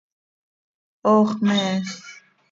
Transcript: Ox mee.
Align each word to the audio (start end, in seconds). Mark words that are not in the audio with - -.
Ox 1.13 1.29
mee. 1.45 1.73